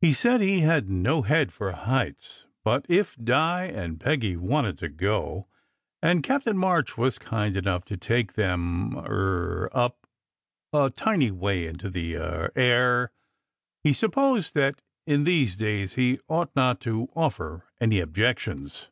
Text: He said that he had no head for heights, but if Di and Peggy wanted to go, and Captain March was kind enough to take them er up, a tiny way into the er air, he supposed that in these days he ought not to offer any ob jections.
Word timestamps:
He 0.00 0.12
said 0.12 0.38
that 0.42 0.44
he 0.44 0.60
had 0.60 0.88
no 0.88 1.22
head 1.22 1.52
for 1.52 1.72
heights, 1.72 2.46
but 2.62 2.86
if 2.88 3.16
Di 3.16 3.64
and 3.64 3.98
Peggy 3.98 4.36
wanted 4.36 4.78
to 4.78 4.88
go, 4.88 5.48
and 6.00 6.22
Captain 6.22 6.56
March 6.56 6.96
was 6.96 7.18
kind 7.18 7.56
enough 7.56 7.84
to 7.86 7.96
take 7.96 8.34
them 8.34 8.96
er 8.96 9.68
up, 9.72 10.06
a 10.72 10.90
tiny 10.90 11.32
way 11.32 11.66
into 11.66 11.90
the 11.90 12.14
er 12.14 12.52
air, 12.54 13.10
he 13.82 13.92
supposed 13.92 14.54
that 14.54 14.80
in 15.04 15.24
these 15.24 15.56
days 15.56 15.94
he 15.94 16.20
ought 16.28 16.54
not 16.54 16.80
to 16.82 17.08
offer 17.16 17.64
any 17.80 18.00
ob 18.00 18.14
jections. 18.14 18.86